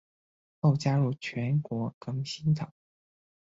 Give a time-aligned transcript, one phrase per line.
[0.61, 2.73] 后加入全国革新党。